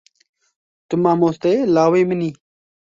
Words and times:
Tu 0.87 0.95
mamosteyê 1.03 1.59
lawê 1.75 2.01
min 2.09 2.21
î. 2.27 2.29